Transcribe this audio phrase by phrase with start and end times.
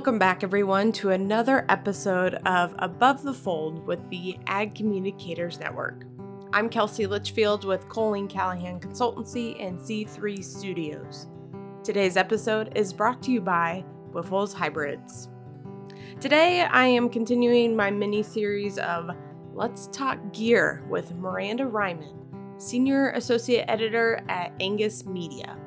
[0.00, 6.06] Welcome back, everyone, to another episode of Above the Fold with the Ag Communicators Network.
[6.54, 11.26] I'm Kelsey Litchfield with Colleen Callahan Consultancy and C3 Studios.
[11.84, 15.28] Today's episode is brought to you by Wyffels Hybrids.
[16.18, 19.10] Today, I am continuing my mini series of
[19.52, 22.16] Let's Talk Gear with Miranda Reiman,
[22.58, 25.58] Senior Associate Editor at Angus Media.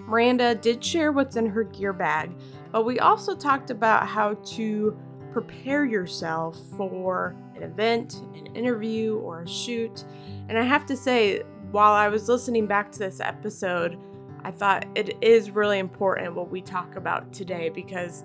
[0.00, 2.32] Miranda did share what's in her gear bag,
[2.72, 4.98] but we also talked about how to
[5.32, 10.04] prepare yourself for an event, an interview, or a shoot.
[10.48, 13.98] And I have to say, while I was listening back to this episode,
[14.44, 18.24] I thought it is really important what we talk about today because,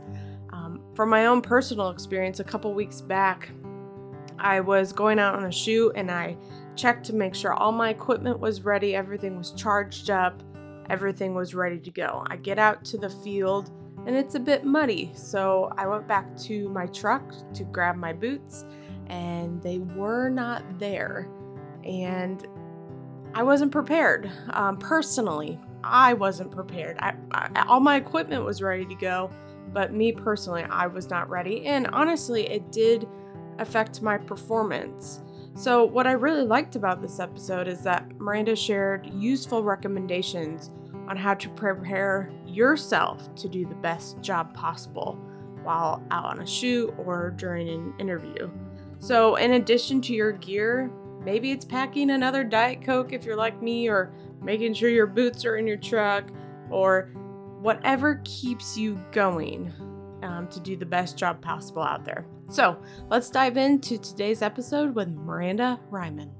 [0.52, 3.50] um, from my own personal experience, a couple weeks back,
[4.40, 6.38] I was going out on a shoot and I
[6.76, 10.42] checked to make sure all my equipment was ready, everything was charged up,
[10.90, 12.24] everything was ready to go.
[12.28, 13.72] I get out to the field
[14.08, 18.14] and it's a bit muddy, so I went back to my truck to grab my
[18.14, 18.64] boots
[19.08, 21.28] and they were not there.
[21.84, 22.48] And
[23.34, 24.32] I wasn't prepared.
[24.52, 26.96] Um, personally, I wasn't prepared.
[27.00, 29.30] I, I, all my equipment was ready to go,
[29.74, 31.66] but me personally, I was not ready.
[31.66, 33.10] And honestly, it did
[33.60, 35.22] affect my performance.
[35.54, 40.72] So, what I really liked about this episode is that Miranda shared useful recommendations
[41.10, 45.18] on how to prepare yourself to do the best job possible
[45.64, 48.50] while out on a shoot or during an interview.
[49.00, 50.92] So, in addition to your gear,
[51.24, 55.46] maybe it's packing another Diet Coke if you're like me, or making sure your boots
[55.46, 56.26] are in your truck,
[56.72, 57.10] or
[57.62, 59.72] whatever keeps you going
[60.24, 62.26] um, to do the best job possible out there.
[62.50, 62.78] So
[63.10, 66.37] let's dive into today's episode with Miranda Reiman.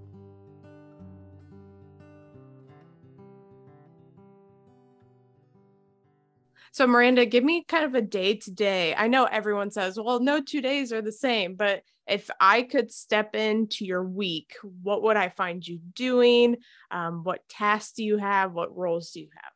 [6.78, 8.94] So, Miranda, give me kind of a day to day.
[8.94, 12.92] I know everyone says, well, no two days are the same, but if I could
[12.92, 14.54] step into your week,
[14.84, 16.58] what would I find you doing?
[16.92, 18.54] Um, what tasks do you have?
[18.54, 19.52] What roles do you have?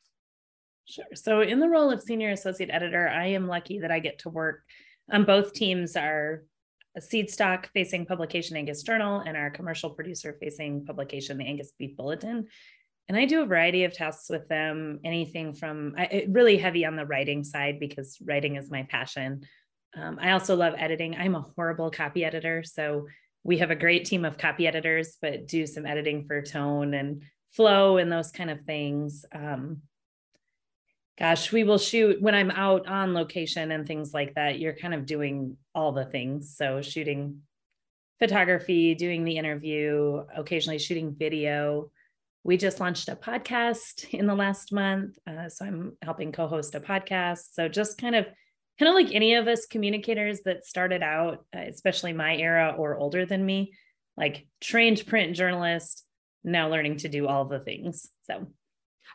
[0.86, 1.06] Sure.
[1.14, 4.30] So, in the role of senior associate editor, I am lucky that I get to
[4.30, 4.64] work
[5.12, 6.42] on both teams are
[7.00, 11.96] seed stock facing publication Angus Journal and our commercial producer facing publication the Angus Beef
[11.96, 12.48] Bulletin.
[13.12, 16.96] And I do a variety of tasks with them, anything from I, really heavy on
[16.96, 19.42] the writing side because writing is my passion.
[19.98, 21.18] Um, I also love editing.
[21.18, 22.64] I'm a horrible copy editor.
[22.64, 23.08] So
[23.44, 27.24] we have a great team of copy editors, but do some editing for tone and
[27.50, 29.26] flow and those kind of things.
[29.36, 29.82] Um,
[31.20, 34.58] gosh, we will shoot when I'm out on location and things like that.
[34.58, 36.56] You're kind of doing all the things.
[36.56, 37.42] So, shooting
[38.20, 41.92] photography, doing the interview, occasionally shooting video.
[42.44, 45.18] We just launched a podcast in the last month.
[45.28, 47.54] Uh, so, I'm helping co host a podcast.
[47.54, 48.26] So, just kind of
[48.80, 52.98] kind of like any of us communicators that started out, uh, especially my era or
[52.98, 53.74] older than me,
[54.18, 56.04] like trained print journalist,
[56.44, 58.10] now learning to do all the things.
[58.24, 58.48] So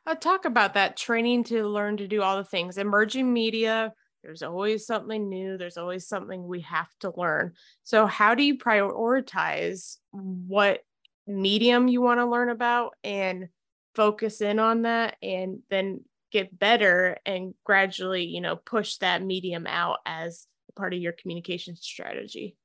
[0.06, 2.78] uh, talk about that training to learn to do all the things.
[2.78, 3.92] Emerging media,
[4.22, 7.54] there's always something new, there's always something we have to learn.
[7.82, 10.81] So, how do you prioritize what
[11.26, 13.48] medium you want to learn about and
[13.94, 19.66] focus in on that and then get better and gradually, you know, push that medium
[19.66, 22.56] out as part of your communication strategy?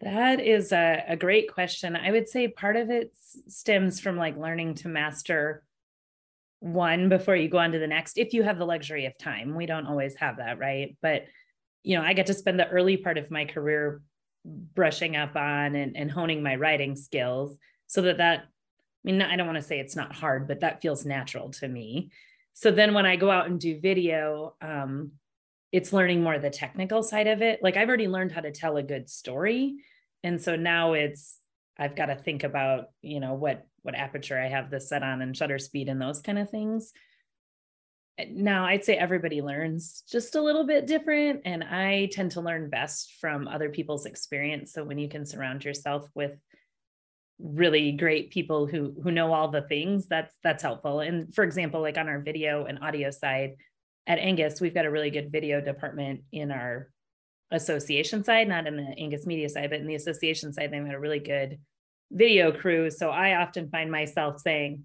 [0.00, 1.96] That is a, a great question.
[1.96, 3.12] I would say part of it
[3.48, 5.62] stems from like learning to master
[6.60, 9.54] one before you go on to the next if you have the luxury of time
[9.54, 11.24] we don't always have that right but
[11.82, 14.00] you know i get to spend the early part of my career
[14.46, 18.44] brushing up on and, and honing my writing skills so that that i
[19.04, 22.10] mean i don't want to say it's not hard but that feels natural to me.
[22.52, 25.12] So then when i go out and do video um,
[25.72, 27.62] it's learning more the technical side of it.
[27.62, 29.76] Like i've already learned how to tell a good story.
[30.22, 31.38] And so now it's
[31.78, 35.22] i've got to think about you know what what aperture I have this set on
[35.22, 36.92] and shutter speed and those kind of things.
[38.30, 42.70] Now, I'd say everybody learns just a little bit different, and I tend to learn
[42.70, 44.72] best from other people's experience.
[44.72, 46.32] So when you can surround yourself with
[47.38, 51.00] really great people who who know all the things, that's that's helpful.
[51.00, 53.56] And for example, like on our video and audio side
[54.06, 56.90] at Angus, we've got a really good video department in our
[57.50, 60.94] association side, not in the Angus media side, but in the association side, they've got
[60.94, 61.58] a really good
[62.10, 62.90] video crew.
[62.90, 64.84] So I often find myself saying,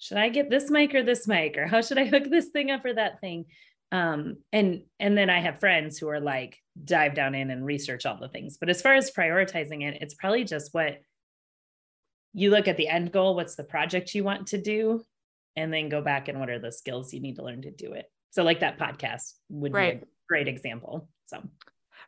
[0.00, 1.56] should I get this mic or this mic?
[1.58, 3.44] Or how should I hook this thing up or that thing?
[3.92, 8.06] Um, and and then I have friends who are like dive down in and research
[8.06, 8.56] all the things.
[8.58, 10.98] But as far as prioritizing it, it's probably just what
[12.32, 15.04] you look at the end goal, what's the project you want to do,
[15.54, 17.92] and then go back and what are the skills you need to learn to do
[17.92, 18.06] it.
[18.30, 20.00] So like that podcast would right.
[20.00, 21.08] be a great example.
[21.26, 21.42] So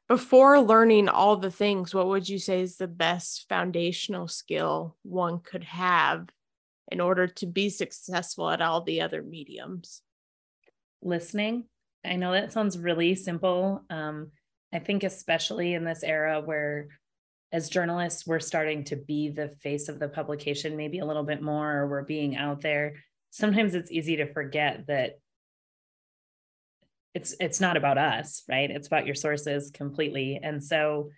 [0.08, 5.40] before learning all the things, what would you say is the best foundational skill one
[5.40, 6.28] could have
[6.90, 10.02] in order to be successful at all the other mediums?
[11.02, 11.64] Listening.
[12.04, 13.84] I know that sounds really simple.
[13.88, 14.32] Um,
[14.72, 16.88] I think, especially in this era where,
[17.52, 21.42] as journalists, we're starting to be the face of the publication, maybe a little bit
[21.42, 22.94] more, or we're being out there.
[23.30, 25.18] Sometimes it's easy to forget that
[27.14, 31.10] it's it's not about us right it's about your sources completely and so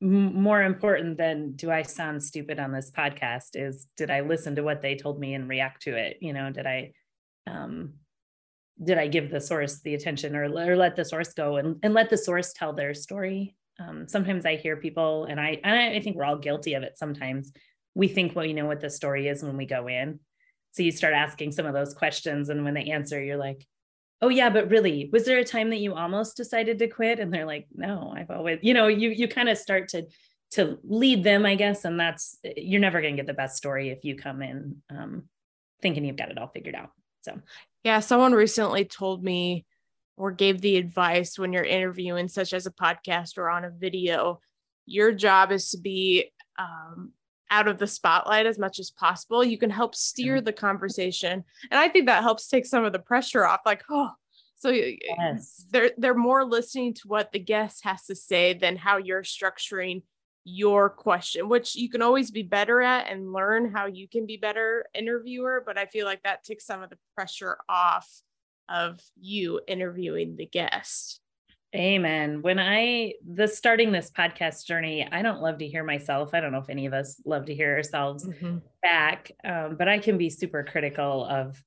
[0.00, 3.50] more important than do i sound stupid on this podcast?
[3.54, 6.18] is did i listen to what they told me and react to it?
[6.20, 6.92] You know did i
[7.46, 7.94] um
[8.82, 11.94] did i give the source the attention or, or let the source go and, and
[11.94, 13.56] let the source tell their story?
[13.80, 16.98] Um, sometimes i hear people and i and i think we're all guilty of it
[16.98, 17.52] sometimes.
[17.94, 20.20] We think well you know what the story is when we go in.
[20.72, 23.66] So you start asking some of those questions and when they answer you're like
[24.20, 27.20] oh yeah but really was there a time that you almost decided to quit?
[27.20, 30.06] And they're like no i've always you know you you kind of start to
[30.52, 33.90] to lead them i guess and that's you're never going to get the best story
[33.90, 35.24] if you come in um,
[35.82, 36.90] thinking you've got it all figured out
[37.22, 37.38] so.
[37.84, 39.66] Yeah someone recently told me
[40.16, 44.40] or gave the advice when you're interviewing such as a podcast or on a video
[44.86, 47.12] your job is to be um,
[47.50, 50.44] out of the spotlight as much as possible, you can help steer mm-hmm.
[50.44, 51.44] the conversation.
[51.70, 53.60] And I think that helps take some of the pressure off.
[53.64, 54.10] Like, oh,
[54.56, 55.64] so yes.
[55.70, 60.02] they're they're more listening to what the guest has to say than how you're structuring
[60.44, 64.36] your question, which you can always be better at and learn how you can be
[64.36, 65.62] better interviewer.
[65.64, 68.08] But I feel like that takes some of the pressure off
[68.68, 71.20] of you interviewing the guest.
[71.76, 72.40] Amen.
[72.40, 76.30] When I the starting this podcast journey, I don't love to hear myself.
[76.32, 78.58] I don't know if any of us love to hear ourselves mm-hmm.
[78.80, 81.62] back, um, but I can be super critical of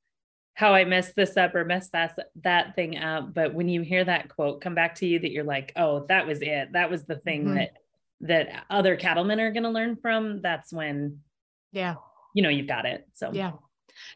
[0.56, 3.32] how I messed this up or messed that that thing up.
[3.34, 6.26] But when you hear that quote come back to you, that you're like, oh, that
[6.26, 6.74] was it.
[6.74, 7.56] That was the thing mm-hmm.
[7.56, 7.74] that
[8.22, 10.42] that other cattlemen are going to learn from.
[10.42, 11.20] That's when,
[11.72, 11.96] yeah,
[12.34, 13.08] you know, you've got it.
[13.14, 13.52] So yeah.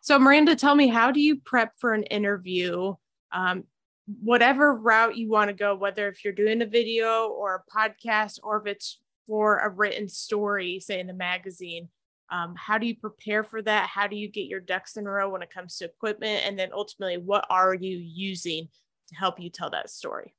[0.01, 2.95] So Miranda, tell me, how do you prep for an interview?
[3.31, 3.65] Um,
[4.07, 8.39] whatever route you want to go, whether if you're doing a video or a podcast
[8.43, 11.89] or if it's for a written story, say in a magazine.
[12.31, 13.87] Um, how do you prepare for that?
[13.87, 16.43] How do you get your ducks in a row when it comes to equipment?
[16.45, 18.67] And then ultimately, what are you using
[19.09, 20.33] to help you tell that story?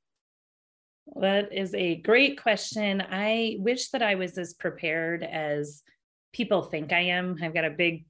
[1.15, 3.01] That is a great question.
[3.09, 5.81] I wish that I was as prepared as
[6.33, 7.37] people think I am.
[7.41, 8.05] I've got a big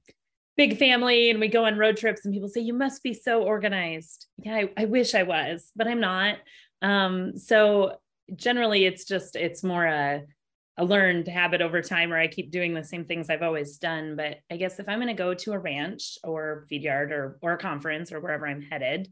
[0.58, 3.42] big family and we go on road trips and people say you must be so
[3.42, 4.26] organized.
[4.38, 6.36] Yeah i, I wish i was but i'm not.
[6.82, 7.96] Um, so
[8.36, 10.22] generally it's just it's more a,
[10.76, 14.16] a learned habit over time where i keep doing the same things i've always done.
[14.16, 17.38] But i guess if i'm going to go to a ranch or feed yard or,
[17.40, 19.08] or a conference or wherever i'm headed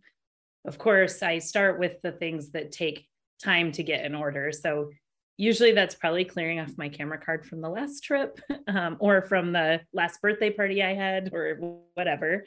[0.67, 3.07] of course i start with the things that take
[3.43, 4.53] time to get in order.
[4.53, 4.91] So
[5.37, 9.53] usually that's probably clearing off my camera card from the last trip um, or from
[9.53, 12.45] the last birthday party I had or whatever.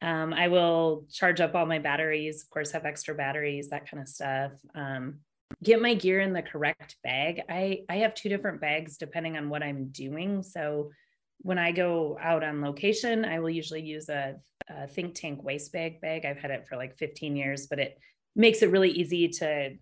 [0.00, 4.00] Um, I will charge up all my batteries, of course, have extra batteries, that kind
[4.00, 4.52] of stuff.
[4.74, 5.18] Um,
[5.62, 7.42] get my gear in the correct bag.
[7.48, 10.42] I, I have two different bags depending on what I'm doing.
[10.44, 10.90] So
[11.38, 14.36] when I go out on location, I will usually use a,
[14.68, 16.24] a think tank waist bag bag.
[16.24, 17.98] I've had it for like 15 years, but it
[18.36, 19.74] makes it really easy to,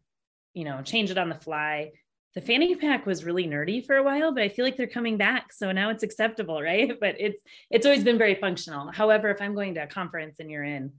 [0.54, 1.90] you know, change it on the fly
[2.37, 5.16] the fanny pack was really nerdy for a while, but I feel like they're coming
[5.16, 5.55] back.
[5.55, 6.93] So now it's acceptable, right?
[7.00, 8.93] But it's it's always been very functional.
[8.93, 10.93] However, if I'm going to a conference and you're in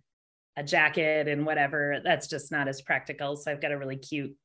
[0.57, 3.37] a jacket and whatever, that's just not as practical.
[3.37, 4.35] So I've got a really cute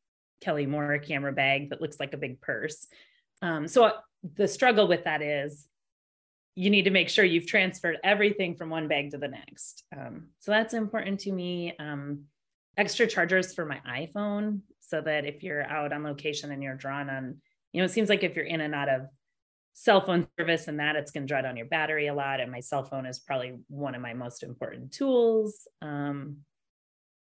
[0.42, 2.86] Kelly Moore camera bag that looks like a big purse.
[3.40, 3.92] Um, so
[4.34, 5.66] the struggle with that is
[6.54, 9.84] you need to make sure you've transferred everything from one bag to the next.
[9.96, 11.74] Um, so that's important to me.
[11.78, 12.24] Um,
[12.76, 17.10] extra chargers for my iPhone so that if you're out on location and you're drawn
[17.10, 17.36] on,
[17.72, 19.02] you know, it seems like if you're in and out of
[19.74, 22.40] cell phone service and that it's going to draw down your battery a lot.
[22.40, 25.66] And my cell phone is probably one of my most important tools.
[25.80, 26.38] Um,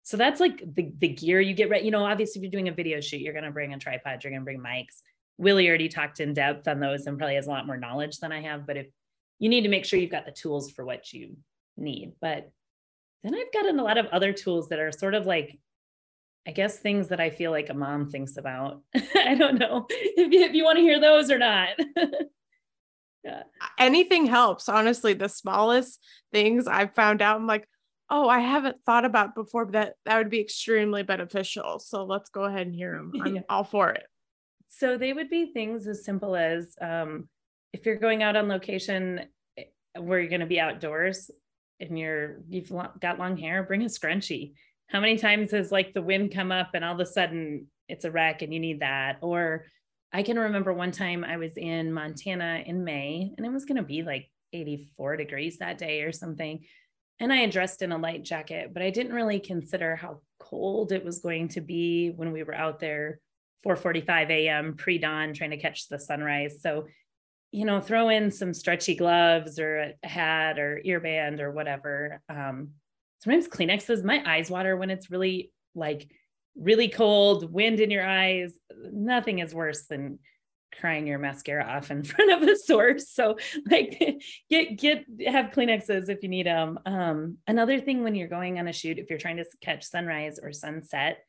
[0.04, 1.84] so that's like the, the gear you get right.
[1.84, 4.24] You know, obviously if you're doing a video shoot, you're going to bring a tripod,
[4.24, 5.02] you're going to bring mics.
[5.38, 8.32] Willie already talked in depth on those and probably has a lot more knowledge than
[8.32, 8.66] I have.
[8.66, 8.88] But if
[9.38, 11.38] you need to make sure you've got the tools for what you
[11.78, 12.52] need, but
[13.24, 15.60] then I've gotten a lot of other tools that are sort of like,
[16.48, 18.82] I guess things that I feel like a mom thinks about.
[19.16, 21.70] I don't know if you, if you want to hear those or not.
[23.24, 23.44] yeah.
[23.78, 24.70] Anything helps.
[24.70, 27.68] Honestly, the smallest things I've found out, I'm like,
[28.10, 31.80] oh, I haven't thought about before, but that, that would be extremely beneficial.
[31.80, 33.12] So let's go ahead and hear them.
[33.24, 33.42] I'm yeah.
[33.50, 34.04] all for it.
[34.70, 37.28] So they would be things as simple as um,
[37.74, 39.22] if you're going out on location
[39.58, 39.64] eh,
[40.00, 41.30] where you're going to be outdoors,
[41.80, 44.54] and you're you've got long hair, bring a scrunchie.
[44.88, 48.06] how many times has like the wind come up and all of a sudden it's
[48.06, 49.18] a wreck and you need that?
[49.22, 49.66] Or
[50.12, 53.78] I can remember one time I was in Montana in May and it was going
[53.78, 56.66] to be like 84 degrees that day or something.
[57.20, 60.92] And I had dressed in a light jacket, but I didn't really consider how cold
[60.92, 63.20] it was going to be when we were out there
[63.66, 64.76] 4:45 a.m.
[64.76, 66.62] pre-dawn trying to catch the sunrise.
[66.62, 66.88] So,
[67.52, 72.22] you know, throw in some stretchy gloves or a hat or earband or whatever.
[72.30, 72.72] Um,
[73.20, 76.10] sometimes Kleenexes, my eyes water when it's really like
[76.56, 78.54] really cold, wind in your eyes.
[78.92, 80.20] Nothing is worse than
[80.80, 83.10] crying your mascara off in front of a source.
[83.10, 83.38] So
[83.70, 86.80] like get get have Kleenexes if you need them.
[86.86, 90.40] Um, another thing when you're going on a shoot, if you're trying to catch sunrise
[90.42, 91.20] or sunset,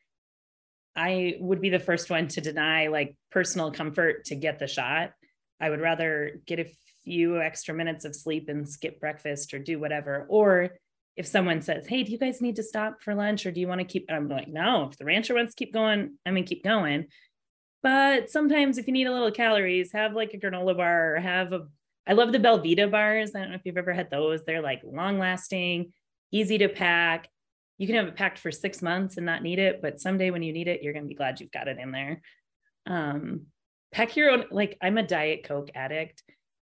[0.94, 5.12] I would be the first one to deny like personal comfort to get the shot.
[5.60, 6.70] I would rather get a
[7.04, 10.26] few extra minutes of sleep and skip breakfast or do whatever.
[10.28, 10.70] Or
[11.16, 13.68] if someone says, Hey, do you guys need to stop for lunch or do you
[13.68, 14.06] want to keep?
[14.10, 17.06] I'm like, No, if the rancher wants to keep going, I mean, keep going.
[17.82, 21.52] But sometimes if you need a little calories, have like a granola bar or have
[21.52, 21.66] a,
[22.06, 23.34] I love the Belvita bars.
[23.34, 24.44] I don't know if you've ever had those.
[24.44, 25.92] They're like long lasting,
[26.30, 27.28] easy to pack.
[27.78, 30.42] You can have it packed for six months and not need it, but someday when
[30.42, 32.20] you need it, you're going to be glad you've got it in there.
[32.86, 33.46] Um,
[33.92, 36.22] pack your own, like I'm a Diet Coke addict.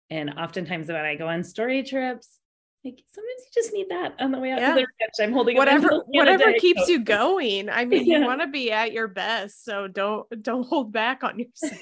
[0.10, 2.40] And oftentimes when I go on story trips,
[2.86, 4.70] like sometimes you just need that on the way out yeah.
[4.70, 5.14] to the ranch.
[5.20, 7.68] I'm holding whatever whatever keeps you going.
[7.68, 8.20] I mean, yeah.
[8.20, 11.82] you want to be at your best, so don't don't hold back on yourself.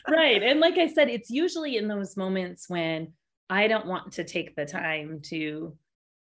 [0.08, 0.42] right.
[0.42, 3.12] And like I said, it's usually in those moments when
[3.50, 5.76] I don't want to take the time to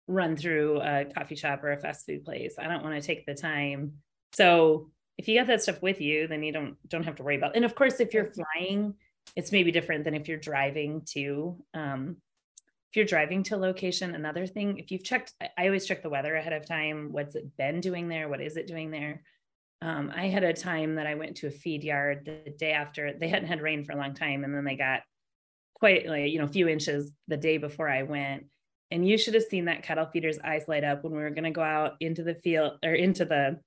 [0.09, 2.57] run through a coffee shop or a fast food place.
[2.59, 3.93] I don't want to take the time.
[4.33, 7.37] So if you got that stuff with you, then you don't don't have to worry
[7.37, 7.52] about.
[7.52, 7.56] It.
[7.56, 8.94] And of course, if you're flying,
[9.37, 11.62] it's maybe different than if you're driving too.
[11.73, 12.16] Um,
[12.90, 16.11] if you're driving to a location, another thing, if you've checked, I always check the
[16.11, 17.09] weather ahead of time.
[17.11, 18.28] What's it been doing there?
[18.28, 19.23] What is it doing there?
[19.83, 23.12] Um, I had a time that I went to a feed yard the day after
[23.12, 25.00] they hadn't had rain for a long time, and then they got
[25.75, 28.47] quite like you know a few inches the day before I went.
[28.90, 31.44] And you should have seen that cattle feeder's eyes light up when we were going
[31.44, 33.59] to go out into the field or into the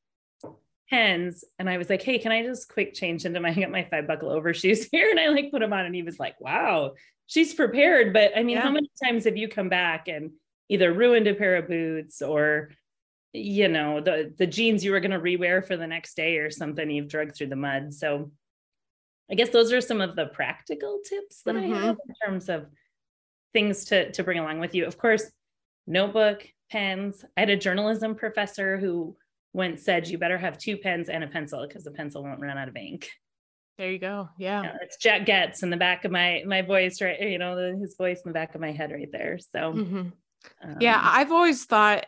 [0.87, 1.43] hens.
[1.59, 4.29] And I was like, "Hey, can I just quick change into my my five buckle
[4.29, 6.93] overshoes here?" And I like put them on, and he was like, "Wow,
[7.27, 8.13] she's prepared.
[8.13, 8.63] But I mean, yeah.
[8.63, 10.31] how many times have you come back and
[10.69, 12.71] either ruined a pair of boots or
[13.33, 16.49] you know the the jeans you were going to rewear for the next day or
[16.49, 18.31] something you've drugged through the mud so
[19.29, 21.73] i guess those are some of the practical tips that mm-hmm.
[21.73, 22.65] i have in terms of
[23.53, 25.29] things to to bring along with you of course
[25.85, 29.15] notebook pens i had a journalism professor who
[29.57, 32.57] once said you better have two pens and a pencil because the pencil won't run
[32.57, 33.09] out of ink
[33.77, 34.29] there you go.
[34.37, 34.63] Yeah.
[34.63, 34.77] yeah.
[34.81, 37.19] it's Jack Getz in the back of my my voice, right?
[37.21, 39.37] You know, the, his voice in the back of my head right there.
[39.37, 39.97] So mm-hmm.
[40.63, 42.05] um, yeah, I've always thought,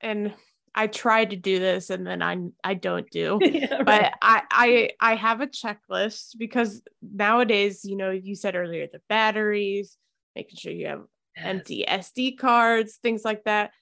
[0.00, 0.32] and
[0.72, 3.40] I try to do this and then I I don't do.
[3.42, 3.84] yeah, right.
[3.84, 9.00] But I I I have a checklist because nowadays, you know, you said earlier the
[9.08, 9.96] batteries,
[10.36, 11.02] making sure you have
[11.36, 11.44] yes.
[11.44, 13.72] empty SD cards, things like that.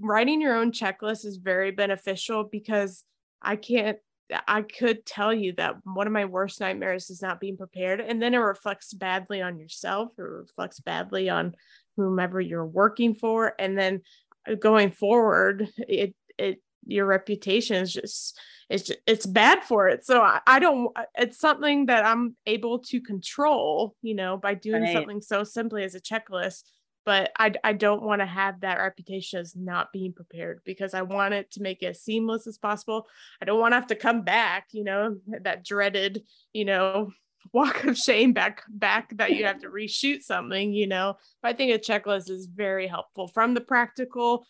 [0.00, 3.04] Writing your own checklist is very beneficial because
[3.40, 3.98] I can't
[4.46, 8.00] I could tell you that one of my worst nightmares is not being prepared.
[8.00, 11.54] And then it reflects badly on yourself, it reflects badly on
[11.96, 13.54] whomever you're working for.
[13.58, 14.02] And then
[14.48, 20.04] uh, going forward, it, it, your reputation is just, it's, just, it's bad for it.
[20.04, 24.54] So I, I don't, uh, it's something that I'm able to control, you know, by
[24.54, 24.92] doing right.
[24.92, 26.64] something so simply as a checklist
[27.08, 31.00] but I, I don't want to have that reputation as not being prepared because I
[31.00, 33.06] want it to make it as seamless as possible.
[33.40, 37.10] I don't want to have to come back, you know, that dreaded, you know,
[37.54, 41.16] walk of shame back back that you have to reshoot something, you know.
[41.40, 44.44] But I think a checklist is very helpful from the practical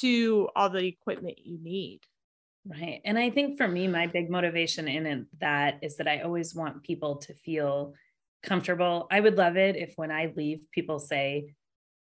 [0.00, 2.00] to all the equipment you need.
[2.66, 3.00] Right.
[3.06, 6.82] And I think for me, my big motivation in that is that I always want
[6.82, 7.94] people to feel
[8.42, 9.06] comfortable.
[9.10, 11.54] I would love it if when I leave, people say,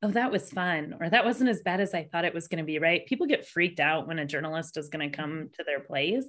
[0.02, 2.58] oh, that was fun, or that wasn't as bad as I thought it was going
[2.58, 3.06] to be, right?
[3.06, 5.46] People get freaked out when a journalist is going to come mm-hmm.
[5.54, 6.26] to their place.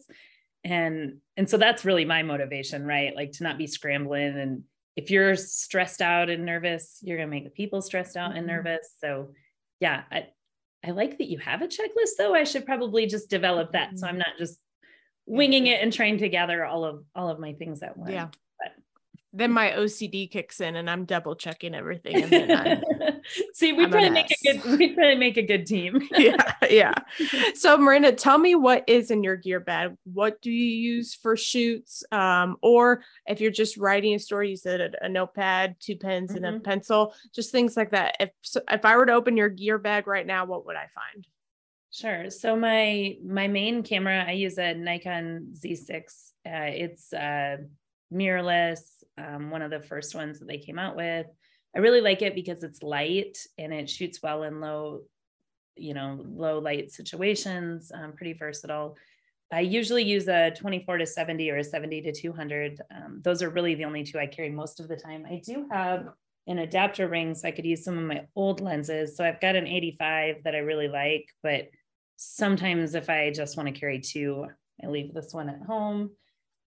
[0.64, 3.16] And and so that's really my motivation, right?
[3.16, 4.38] Like to not be scrambling.
[4.38, 4.64] And
[4.96, 8.40] if you're stressed out and nervous, you're gonna make the people stressed out mm-hmm.
[8.40, 8.90] and nervous.
[9.00, 9.34] So
[9.80, 10.28] yeah, I,
[10.86, 12.34] I like that you have a checklist though.
[12.34, 13.90] I should probably just develop that.
[13.90, 13.98] Mm-hmm.
[13.98, 14.60] So I'm not just
[15.26, 18.12] winging it and trying to gather all of all of my things at once.
[18.12, 18.30] Yeah
[19.38, 22.24] then my OCD kicks in and I'm double checking everything.
[22.24, 23.22] And then
[23.54, 26.02] See, we probably make a good we probably make a good team.
[26.18, 26.94] yeah, yeah.
[27.56, 29.96] So Marina, tell me what is in your gear bag.
[30.06, 32.04] What do you use for shoots?
[32.12, 36.30] Um, or if you're just writing a story, you said a, a notepad, two pens,
[36.30, 36.38] mm-hmm.
[36.38, 36.64] and a mm-hmm.
[36.64, 38.18] pencil, just things like that.
[38.20, 38.32] If
[38.72, 41.28] if I were to open your gear bag right now, what would I find?
[41.92, 42.30] Sure.
[42.30, 46.32] So my my main camera, I use a Nikon Z6.
[46.46, 47.58] Uh, it's uh,
[48.14, 48.82] mirrorless,
[49.18, 51.28] um, one of the first ones that they came out with.
[51.76, 55.02] I really like it because it's light and it shoots well in low,
[55.76, 57.92] you know, low light situations.
[57.94, 58.98] Um, pretty versatile.
[59.52, 62.82] I usually use a 24 to 70 or a 70 to 200.
[62.94, 65.26] Um, those are really the only two I carry most of the time.
[65.26, 66.08] I do have
[66.48, 69.16] an adapter ring so I could use some of my old lenses.
[69.16, 71.70] So I've got an 85 that I really like, but
[72.18, 74.48] sometimes if I just want to carry two,
[74.84, 76.12] I leave this one at home.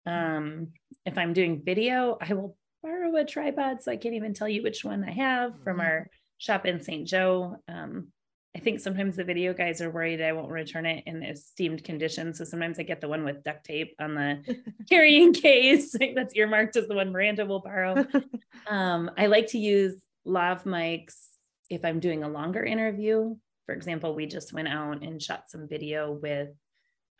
[0.06, 0.68] Um,
[1.06, 3.82] if I'm doing video, I will borrow a tripod.
[3.82, 5.87] So I can't even tell you which one I have from mm-hmm.
[5.87, 6.06] our
[6.38, 7.06] shop in St.
[7.06, 7.56] Joe.
[7.68, 8.09] Um,
[8.54, 12.35] I think sometimes the video guys are worried I won't return it in esteemed condition.
[12.35, 16.76] So sometimes I get the one with duct tape on the carrying case that's earmarked
[16.76, 18.06] as the one Miranda will borrow.
[18.68, 21.16] Um, I like to use lav mics
[21.68, 23.35] if I'm doing a longer interview.
[23.66, 26.50] For example, we just went out and shot some video with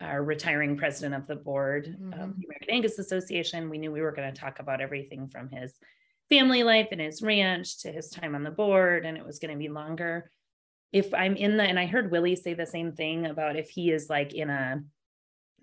[0.01, 2.13] our retiring president of the board mm-hmm.
[2.13, 3.71] of the American Angus Association.
[3.71, 5.73] We knew we were going to talk about everything from his
[6.29, 9.53] family life and his ranch to his time on the board, and it was going
[9.53, 10.31] to be longer
[10.93, 13.91] if I'm in the, and I heard Willie say the same thing about if he
[13.91, 14.83] is like in a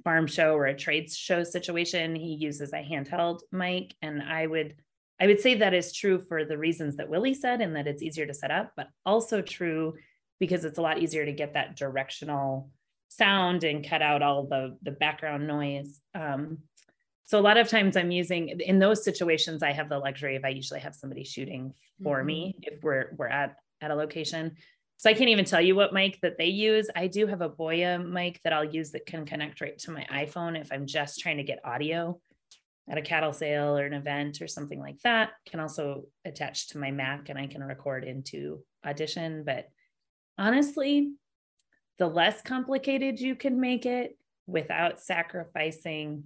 [0.03, 3.93] farm show or a trade show situation, he uses a handheld mic.
[4.01, 4.75] And I would,
[5.21, 8.01] I would say that is true for the reasons that Willie said, and that it's
[8.01, 9.95] easier to set up, but also true
[10.39, 12.71] because it's a lot easier to get that directional
[13.09, 15.99] sound and cut out all the the background noise.
[16.15, 16.59] Um,
[17.25, 20.45] so a lot of times I'm using in those situations, I have the luxury of
[20.45, 22.25] I usually have somebody shooting for mm-hmm.
[22.25, 24.55] me if we're we're at at a location.
[24.97, 26.89] So I can't even tell you what mic that they use.
[26.95, 30.05] I do have a Boya mic that I'll use that can connect right to my
[30.11, 32.19] iPhone if I'm just trying to get audio
[32.89, 35.29] at a cattle sale or an event or something like that.
[35.49, 39.43] Can also attach to my Mac and I can record into Audition.
[39.45, 39.69] But
[40.37, 41.13] honestly,
[41.99, 46.23] the less complicated you can make it without sacrificing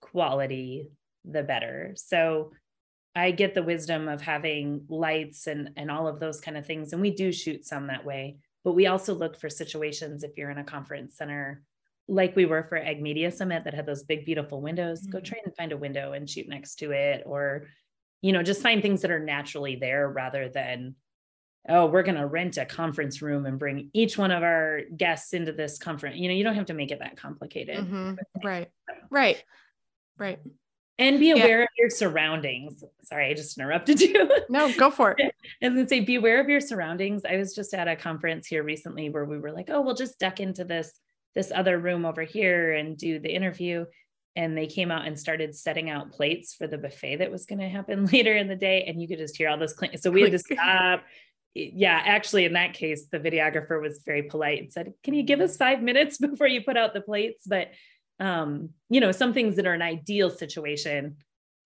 [0.00, 0.90] quality,
[1.24, 1.94] the better.
[1.96, 2.52] So
[3.16, 6.92] I get the wisdom of having lights and and all of those kind of things
[6.92, 10.50] and we do shoot some that way but we also look for situations if you're
[10.50, 11.62] in a conference center
[12.08, 15.12] like we were for Ag Media Summit that had those big beautiful windows mm-hmm.
[15.12, 17.64] go try and find a window and shoot next to it or
[18.20, 20.94] you know just find things that are naturally there rather than
[21.68, 25.32] oh we're going to rent a conference room and bring each one of our guests
[25.32, 28.14] into this conference you know you don't have to make it that complicated mm-hmm.
[28.44, 28.68] right
[29.10, 29.42] right
[30.18, 30.38] right
[30.98, 31.64] and be aware yeah.
[31.64, 32.82] of your surroundings.
[33.02, 34.30] Sorry, I just interrupted you.
[34.48, 35.34] No, go for it.
[35.60, 37.22] and then say, be aware of your surroundings.
[37.28, 40.18] I was just at a conference here recently where we were like, oh, we'll just
[40.18, 40.92] duck into this
[41.34, 43.84] this other room over here and do the interview.
[44.36, 47.58] And they came out and started setting out plates for the buffet that was going
[47.58, 48.84] to happen later in the day.
[48.84, 49.98] And you could just hear all this clink.
[49.98, 51.02] So we had to stop.
[51.56, 55.40] Yeah, actually, in that case, the videographer was very polite and said, Can you give
[55.40, 57.44] us five minutes before you put out the plates?
[57.46, 57.70] But
[58.18, 61.16] um, you know, some things that are an ideal situation.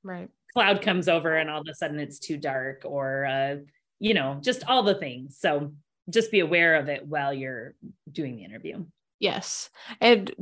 [0.02, 0.28] Right.
[0.52, 3.56] Cloud comes over and all of a sudden it's too dark or uh,
[4.00, 5.38] you know, just all the things.
[5.38, 5.72] So
[6.08, 7.74] just be aware of it while you're
[8.10, 8.84] doing the interview.
[9.20, 9.70] Yes.
[10.00, 10.32] And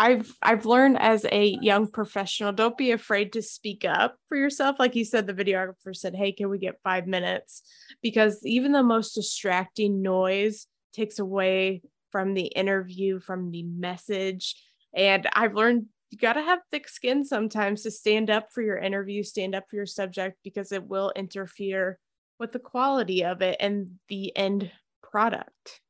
[0.00, 4.76] I've I've learned as a young professional, don't be afraid to speak up for yourself.
[4.78, 7.60] Like you said, the videographer said, Hey, can we get five minutes?
[8.00, 11.82] Because even the most distracting noise takes away
[12.12, 14.56] from the interview, from the message.
[14.94, 18.78] And I've learned you got to have thick skin sometimes to stand up for your
[18.78, 21.98] interview, stand up for your subject because it will interfere
[22.38, 25.82] with the quality of it and the end product.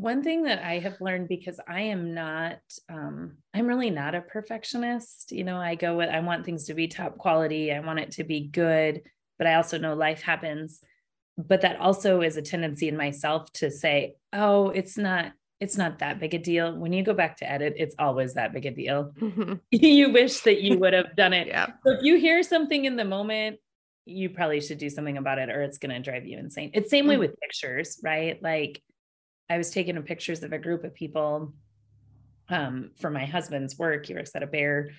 [0.00, 2.58] One thing that I have learned because I am not,
[2.88, 5.32] um, I'm really not a perfectionist.
[5.32, 8.12] You know, I go with, I want things to be top quality, I want it
[8.12, 9.02] to be good,
[9.38, 10.80] but I also know life happens.
[11.36, 15.98] But that also is a tendency in myself to say, oh, it's not it's not
[15.98, 16.76] that big a deal.
[16.76, 19.12] When you go back to edit, it's always that big a deal.
[19.20, 19.54] Mm-hmm.
[19.70, 21.48] you wish that you would have done it.
[21.48, 21.66] yeah.
[21.84, 23.58] So if you hear something in the moment,
[24.04, 26.70] you probably should do something about it or it's going to drive you insane.
[26.74, 27.10] It's same mm-hmm.
[27.10, 27.20] way mm.
[27.20, 28.40] with pictures, right?
[28.42, 28.82] Like
[29.50, 31.52] I was taking pictures of a group of people
[32.48, 34.06] um, for my husband's work.
[34.06, 34.90] He works at a bear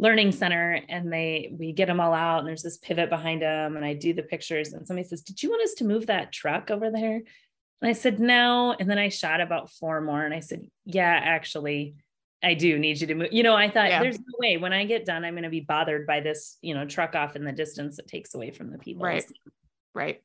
[0.00, 3.74] learning center and they we get them all out and there's this pivot behind them
[3.74, 6.32] and I do the pictures and somebody says, "Did you want us to move that
[6.32, 7.22] truck over there?"
[7.80, 8.74] And I said, no.
[8.78, 11.94] And then I shot about four more and I said, yeah, actually,
[12.42, 13.28] I do need you to move.
[13.32, 14.02] You know, I thought yeah.
[14.02, 16.74] there's no way when I get done, I'm going to be bothered by this, you
[16.74, 19.04] know, truck off in the distance that takes away from the people.
[19.04, 19.24] Right.
[19.94, 20.22] Right.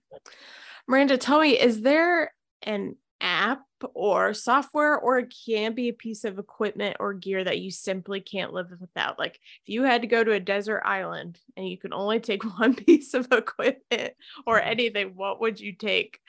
[0.88, 6.24] Miranda, tell me, is there an app or software or it can be a piece
[6.24, 10.08] of equipment or gear that you simply can't live without like if you had to
[10.08, 14.14] go to a desert island and you can only take one piece of equipment
[14.46, 14.70] or mm-hmm.
[14.70, 16.20] anything what would you take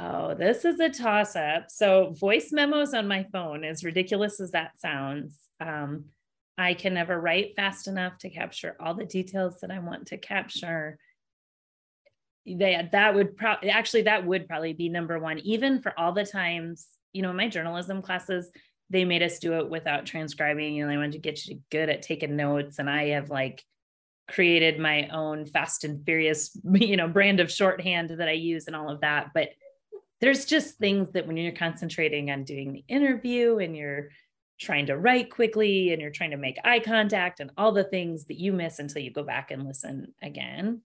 [0.00, 1.70] Oh, this is a toss up.
[1.70, 6.04] So, voice memos on my phone, as ridiculous as that sounds, um,
[6.58, 10.18] I can never write fast enough to capture all the details that I want to
[10.18, 10.98] capture.
[12.46, 16.26] They, that would probably actually that would probably be number one, even for all the
[16.26, 18.50] times, you know, in my journalism classes,
[18.90, 20.74] they made us do it without transcribing.
[20.74, 22.78] You know, they wanted to get you good at taking notes.
[22.78, 23.64] And I have like
[24.28, 28.76] created my own fast and furious, you know, brand of shorthand that I use and
[28.76, 29.30] all of that.
[29.34, 29.50] But
[30.20, 34.10] there's just things that when you're concentrating on doing the interview and you're
[34.60, 38.26] trying to write quickly and you're trying to make eye contact and all the things
[38.26, 40.82] that you miss until you go back and listen again.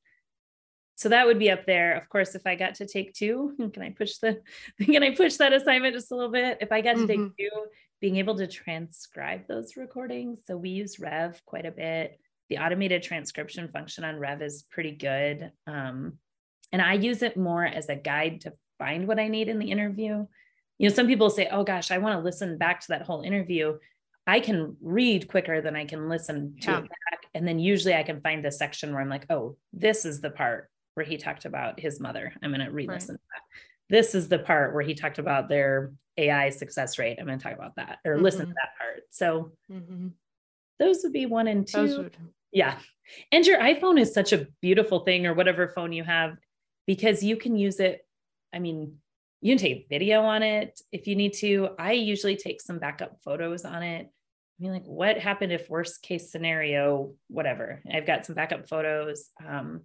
[0.98, 1.96] So that would be up there.
[1.96, 4.42] Of course, if I got to take two, can I push the
[4.84, 6.58] can I push that assignment just a little bit?
[6.60, 7.28] If I got to mm-hmm.
[7.28, 7.66] take two,
[8.02, 10.42] being able to transcribe those recordings.
[10.46, 12.20] So we use Rev quite a bit.
[12.50, 15.52] The automated transcription function on Rev is pretty good.
[15.68, 16.14] Um,
[16.72, 19.72] and I use it more as a guide to find what I need in the
[19.72, 20.26] interview.
[20.78, 23.22] You know, some people say, oh gosh, I want to listen back to that whole
[23.22, 23.78] interview.
[24.26, 26.78] I can read quicker than I can listen to yeah.
[26.80, 27.20] it back.
[27.34, 30.30] And then usually I can find the section where I'm like, oh, this is the
[30.30, 32.34] part where he talked about his mother.
[32.42, 33.20] I'm going to re listen right.
[33.20, 33.96] to that.
[33.96, 37.18] This is the part where he talked about their AI success rate.
[37.20, 38.24] I'm going to talk about that or mm-hmm.
[38.24, 38.54] listen to mm-hmm.
[38.54, 39.04] that part.
[39.12, 40.08] So mm-hmm.
[40.80, 41.98] those would be one and two.
[42.00, 42.18] Would...
[42.52, 42.80] Yeah.
[43.32, 46.36] And your iPhone is such a beautiful thing or whatever phone you have
[46.88, 48.02] because you can use it.
[48.52, 48.96] I mean,
[49.42, 51.70] you can take video on it if you need to.
[51.78, 54.08] I usually take some backup photos on it.
[54.08, 57.84] I mean, like, what happened if worst case scenario, whatever?
[57.94, 59.30] I've got some backup photos.
[59.48, 59.82] Um,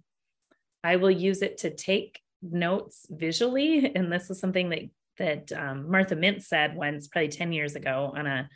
[0.83, 3.91] I will use it to take notes visually.
[3.95, 4.81] And this is something that
[5.19, 8.49] that um, Martha Mintz said once, probably 10 years ago on a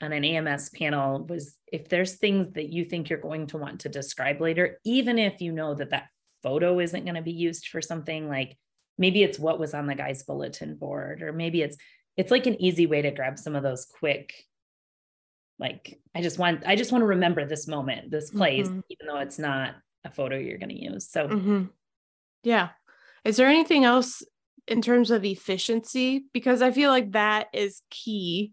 [0.00, 3.80] on an AMS panel was if there's things that you think you're going to want
[3.80, 6.06] to describe later, even if you know that that
[6.42, 8.56] photo isn't going to be used for something like
[8.96, 11.76] maybe it's what was on the guy's bulletin board, or maybe it's
[12.16, 14.34] it's like an easy way to grab some of those quick
[15.58, 18.80] like i just want i just want to remember this moment this place mm-hmm.
[18.90, 21.64] even though it's not a photo you're going to use so mm-hmm.
[22.42, 22.70] yeah
[23.24, 24.22] is there anything else
[24.68, 26.24] in terms of efficiency?
[26.32, 28.52] Because I feel like that is key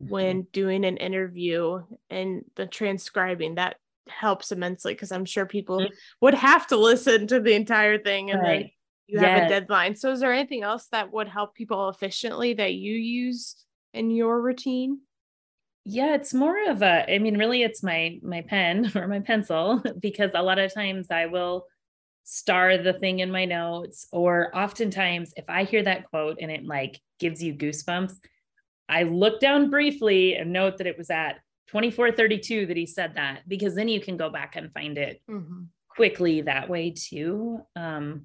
[0.00, 0.10] mm-hmm.
[0.10, 3.76] when doing an interview and the transcribing that
[4.08, 5.94] helps immensely because I'm sure people mm-hmm.
[6.20, 8.58] would have to listen to the entire thing and right.
[8.60, 8.70] then
[9.08, 9.46] you have yes.
[9.46, 9.96] a deadline.
[9.96, 13.56] So is there anything else that would help people efficiently that you use
[13.92, 15.00] in your routine?
[15.88, 19.82] Yeah, it's more of a I mean really it's my my pen or my pencil
[20.00, 21.66] because a lot of times I will
[22.28, 26.66] star the thing in my notes or oftentimes if i hear that quote and it
[26.66, 28.14] like gives you goosebumps
[28.88, 31.36] i look down briefly and note that it was at
[31.68, 35.62] 2432 that he said that because then you can go back and find it mm-hmm.
[35.88, 38.22] quickly that way too um,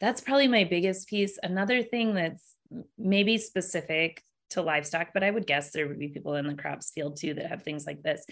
[0.00, 2.56] that's probably my biggest piece another thing that's
[2.98, 4.22] maybe specific
[4.54, 7.34] to livestock but i would guess there would be people in the crops field too
[7.34, 8.24] that have things like this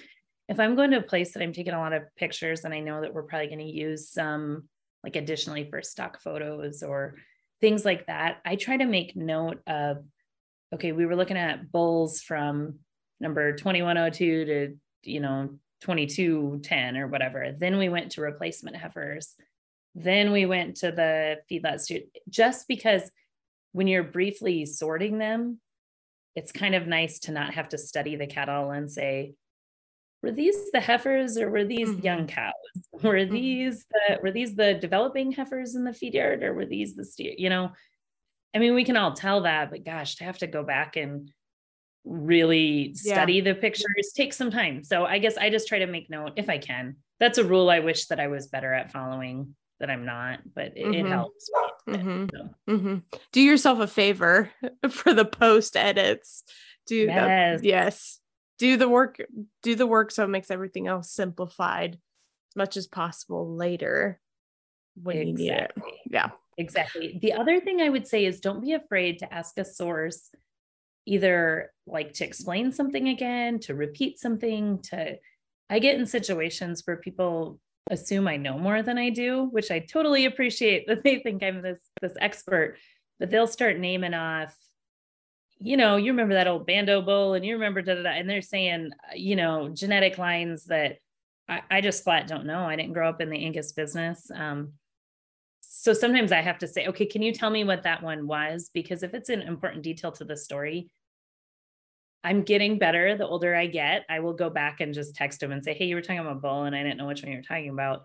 [0.49, 2.81] if i'm going to a place that i'm taking a lot of pictures and i
[2.81, 4.65] know that we're probably going to use some
[5.05, 7.17] like additionally for stock photos or
[7.63, 8.41] things like that.
[8.45, 10.05] I try to make note of,
[10.75, 12.81] okay, we were looking at bulls from
[13.21, 17.55] number 2102 to, you know, 2210 or whatever.
[17.57, 19.35] Then we went to replacement heifers.
[19.95, 23.11] Then we went to the feedlot just because
[23.73, 25.61] when you're briefly sorting them,
[26.35, 29.35] it's kind of nice to not have to study the cattle and say,
[30.23, 32.05] were these the heifers or were these mm-hmm.
[32.05, 32.53] young cows?
[32.93, 33.35] Were mm-hmm.
[33.35, 37.05] these the were these the developing heifers in the feed yard or were these the
[37.05, 37.35] steer?
[37.37, 37.73] You know,
[38.55, 41.31] I mean, we can all tell that, but gosh, to have to go back and
[42.05, 43.45] really study yeah.
[43.45, 44.85] the pictures takes some time.
[44.85, 46.97] So I guess I just try to make note if I can.
[47.21, 50.77] That's a rule I wish that I was better at following that I'm not, but
[50.77, 51.07] it, mm-hmm.
[51.07, 51.51] it helps.
[51.89, 52.27] Mm-hmm.
[52.31, 52.49] So.
[52.69, 52.97] Mm-hmm.
[53.33, 54.51] Do yourself a favor
[54.91, 56.45] for the post edits.
[56.87, 57.61] Do yes.
[57.61, 58.21] The, yes
[58.63, 59.19] do the work
[59.65, 64.21] do the work so it makes everything else simplified as much as possible later
[64.95, 65.45] when exactly.
[65.45, 65.73] you need it
[66.09, 69.65] yeah exactly the other thing i would say is don't be afraid to ask a
[69.65, 70.31] source
[71.07, 75.17] either like to explain something again to repeat something to
[75.69, 77.59] i get in situations where people
[77.91, 81.63] assume i know more than i do which i totally appreciate that they think i'm
[81.63, 82.77] this this expert
[83.19, 84.57] but they'll start naming off
[85.65, 88.11] you know, you remember that old Bando bull and you remember da da da.
[88.11, 90.99] And they're saying, uh, you know, genetic lines that
[91.49, 92.65] I, I just flat don't know.
[92.65, 94.31] I didn't grow up in the Angus business.
[94.35, 94.73] Um,
[95.61, 98.71] so sometimes I have to say, okay, can you tell me what that one was?
[98.75, 100.91] Because if it's an important detail to the story,
[102.25, 104.05] I'm getting better the older I get.
[104.09, 106.43] I will go back and just text them and say, hey, you were talking about
[106.43, 108.03] bull and I didn't know which one you were talking about.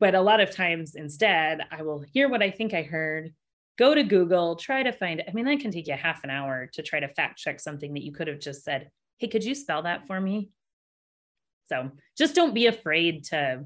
[0.00, 3.32] But a lot of times instead, I will hear what I think I heard
[3.78, 6.68] go to Google, try to find, I mean, that can take you half an hour
[6.72, 9.54] to try to fact check something that you could have just said, Hey, could you
[9.54, 10.50] spell that for me?
[11.66, 13.64] So just don't be afraid to,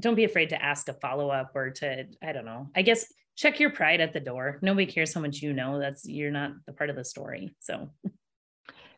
[0.00, 3.12] don't be afraid to ask a follow up or to, I don't know, I guess
[3.36, 4.58] check your pride at the door.
[4.62, 5.78] Nobody cares how much you know.
[5.78, 7.54] That's, you're not the part of the story.
[7.60, 7.90] So,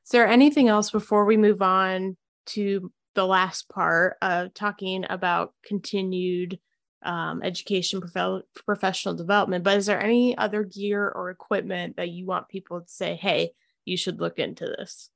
[0.05, 5.53] is there anything else before we move on to the last part of talking about
[5.65, 6.59] continued
[7.03, 9.65] um, education, prof- professional development.
[9.65, 13.53] But is there any other gear or equipment that you want people to say, hey,
[13.85, 15.11] you should look into this?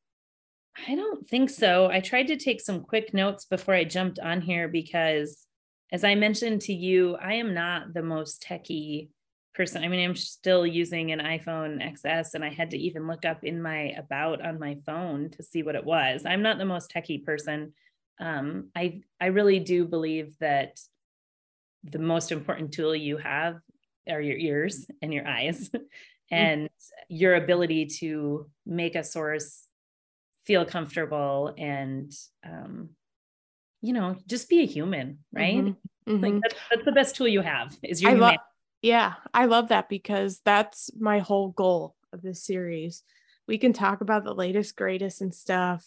[0.88, 1.88] I don't think so.
[1.90, 5.46] I tried to take some quick notes before I jumped on here because,
[5.90, 9.08] as I mentioned to you, I am not the most techie
[9.56, 9.82] person.
[9.82, 13.42] I mean, I'm still using an iPhone XS and I had to even look up
[13.42, 16.24] in my about on my phone to see what it was.
[16.26, 17.72] I'm not the most techie person.
[18.20, 20.78] Um, I I really do believe that
[21.84, 23.56] the most important tool you have
[24.08, 25.80] are your ears and your eyes mm.
[26.30, 26.68] and
[27.08, 29.64] your ability to make a source
[30.44, 32.12] feel comfortable and
[32.44, 32.90] um,
[33.82, 36.12] you know just be a human right mm-hmm.
[36.12, 36.24] Mm-hmm.
[36.24, 38.38] like that's, that's, the best tool you have is your I
[38.82, 43.02] yeah i love that because that's my whole goal of this series
[43.46, 45.84] we can talk about the latest greatest and stuff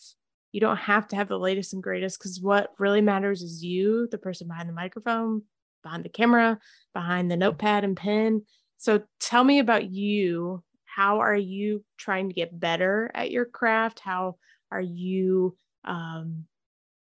[0.52, 4.08] you don't have to have the latest and greatest because what really matters is you
[4.12, 5.44] the person behind the microphone
[5.82, 6.60] behind the camera,
[6.94, 8.44] behind the notepad and pen.
[8.78, 10.64] So tell me about you.
[10.86, 14.00] How are you trying to get better at your craft?
[14.00, 14.38] How
[14.72, 16.46] are you, um,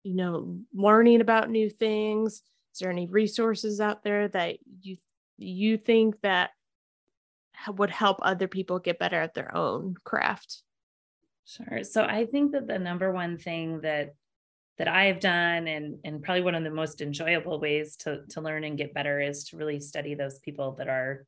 [0.05, 2.43] you know, learning about new things?
[2.75, 4.97] Is there any resources out there that you
[5.39, 6.51] you think that
[7.69, 10.63] would help other people get better at their own craft?
[11.45, 11.83] Sure.
[11.83, 14.15] So I think that the number one thing that
[14.77, 18.65] that I've done and and probably one of the most enjoyable ways to to learn
[18.65, 21.27] and get better is to really study those people that are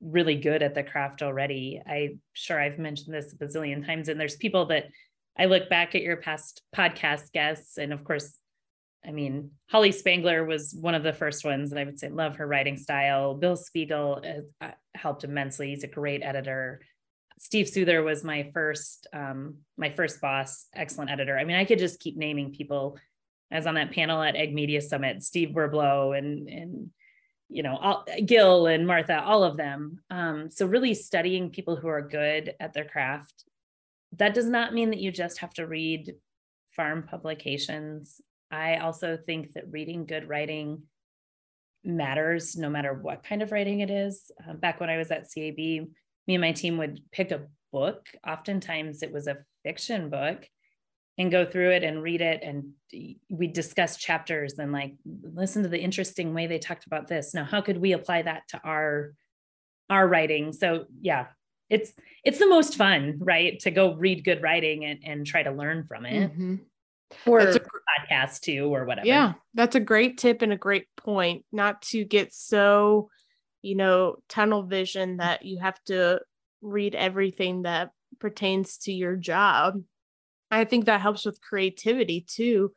[0.00, 1.82] really good at the craft already.
[1.86, 4.86] I'm sure I've mentioned this a bazillion times and there's people that
[5.38, 8.38] I look back at your past podcast guests and of course
[9.06, 12.36] I mean, Holly Spangler was one of the first ones, and I would say love
[12.36, 13.34] her writing style.
[13.34, 14.22] Bill Spiegel
[14.60, 15.68] uh, helped immensely.
[15.68, 16.80] He's a great editor.
[17.38, 21.38] Steve Suther was my first um, my first boss, excellent editor.
[21.38, 22.98] I mean, I could just keep naming people.
[23.48, 26.90] As on that panel at Ag Media Summit, Steve Werblow and and
[27.48, 30.00] you know all, Gil and Martha, all of them.
[30.10, 33.44] Um, so really studying people who are good at their craft.
[34.16, 36.14] That does not mean that you just have to read
[36.72, 38.20] farm publications.
[38.50, 40.82] I also think that reading good writing
[41.84, 44.30] matters no matter what kind of writing it is.
[44.48, 45.88] Uh, back when I was at CAB, me
[46.28, 48.08] and my team would pick a book.
[48.26, 50.48] Oftentimes it was a fiction book
[51.18, 52.42] and go through it and read it.
[52.42, 52.72] And
[53.30, 57.34] we discuss chapters and like listen to the interesting way they talked about this.
[57.34, 59.14] Now, how could we apply that to our
[59.88, 60.52] our writing?
[60.52, 61.26] So yeah,
[61.70, 61.92] it's
[62.24, 63.58] it's the most fun, right?
[63.60, 66.32] To go read good writing and, and try to learn from it.
[66.32, 66.54] Mm-hmm.
[67.24, 69.06] Or that's a podcast too, or whatever.
[69.06, 71.44] Yeah, that's a great tip and a great point.
[71.52, 73.10] Not to get so
[73.66, 76.20] you know, tunnel vision that you have to
[76.62, 77.90] read everything that
[78.20, 79.82] pertains to your job.
[80.52, 82.70] I think that helps with creativity too,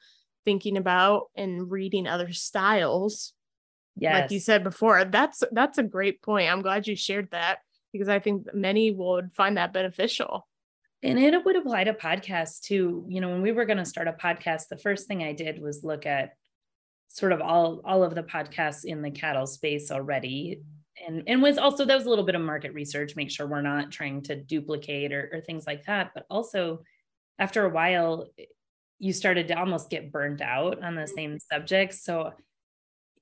[0.45, 3.33] thinking about and reading other styles.
[3.95, 4.21] Yes.
[4.21, 6.49] Like you said before, that's that's a great point.
[6.49, 7.59] I'm glad you shared that
[7.93, 10.47] because I think many would find that beneficial.
[11.01, 13.05] And it would apply to podcasts too.
[13.07, 15.61] You know, when we were going to start a podcast, the first thing I did
[15.61, 16.33] was look at
[17.07, 20.61] sort of all all of the podcasts in the cattle space already.
[21.07, 23.61] And and was also that was a little bit of market research make sure we're
[23.61, 26.11] not trying to duplicate or, or things like that.
[26.13, 26.83] But also
[27.39, 28.45] after a while eh,
[28.99, 31.55] you started to almost get burnt out on the same mm-hmm.
[31.55, 32.33] subjects so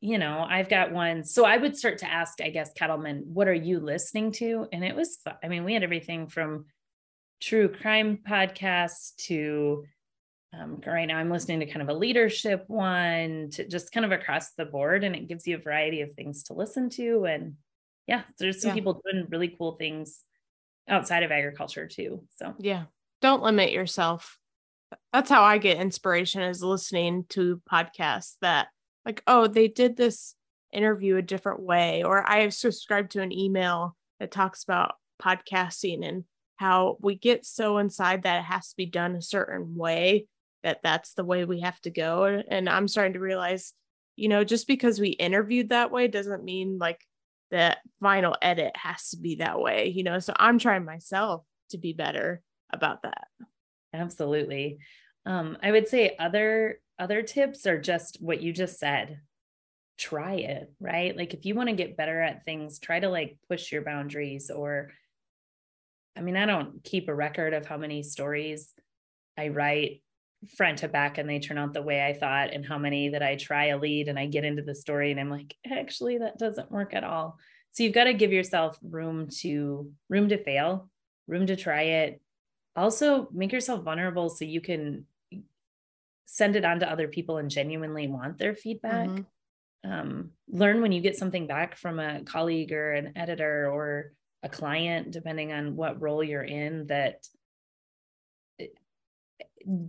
[0.01, 1.23] you know i've got one.
[1.23, 4.67] So i would start to ask i guess cattlemen what are you listening to?
[4.73, 6.65] And it was i mean we had everything from
[7.41, 9.83] true crime podcasts to
[10.53, 14.11] um, right now i'm listening to kind of a leadership one to just kind of
[14.11, 17.55] across the board and it gives you a variety of things to listen to and
[18.07, 18.75] yeah, there's some yeah.
[18.75, 20.21] people doing really cool things
[20.87, 22.23] outside of agriculture too.
[22.37, 22.85] So yeah,
[23.21, 24.39] don't limit yourself.
[25.11, 28.69] That's how I get inspiration is listening to podcasts that
[29.05, 30.33] like, oh, they did this
[30.71, 36.07] interview a different way, or I have subscribed to an email that talks about podcasting
[36.07, 36.23] and
[36.57, 40.27] how we get so inside that it has to be done a certain way
[40.63, 42.25] that that's the way we have to go.
[42.25, 43.73] And I'm starting to realize,
[44.15, 47.05] you know, just because we interviewed that way doesn't mean like
[47.51, 50.19] the final edit has to be that way, you know.
[50.19, 52.41] So I'm trying myself to be better
[52.73, 53.27] about that.
[53.93, 54.79] Absolutely.
[55.25, 59.19] Um, I would say other other tips are just what you just said.
[59.97, 61.15] try it, right?
[61.17, 64.49] Like if you want to get better at things, try to like push your boundaries
[64.49, 64.91] or
[66.17, 68.73] I mean, I don't keep a record of how many stories
[69.37, 70.01] I write
[70.55, 73.23] front to back and they turn out the way I thought and how many that
[73.23, 76.37] I try a lead and I get into the story and I'm like, actually that
[76.37, 77.37] doesn't work at all.
[77.71, 80.89] So you've got to give yourself room to room to fail,
[81.27, 82.21] room to try it.
[82.75, 85.05] Also make yourself vulnerable so you can
[86.25, 89.09] send it on to other people and genuinely want their feedback.
[89.09, 89.91] Mm-hmm.
[89.91, 94.49] Um, learn when you get something back from a colleague or an editor or a
[94.49, 97.25] client, depending on what role you're in, that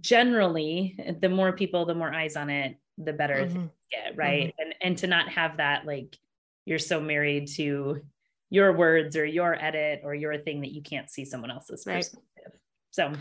[0.01, 3.67] generally the more people, the more eyes on it, the better mm-hmm.
[3.91, 4.49] get, right?
[4.49, 4.63] Mm-hmm.
[4.63, 6.17] And and to not have that like
[6.65, 8.01] you're so married to
[8.51, 11.97] your words or your edit or your thing that you can't see someone else's right.
[11.97, 12.61] perspective.
[12.91, 13.13] So